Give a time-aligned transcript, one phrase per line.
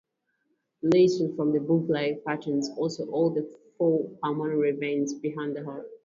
[0.81, 5.87] The lesions form a "box-like" pattern around all four pulmonary veins behind the heart.